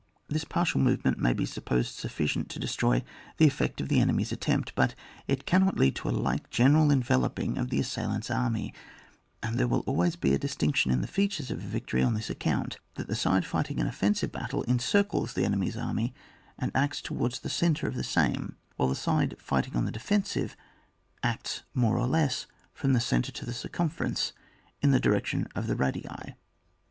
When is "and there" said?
9.43-9.67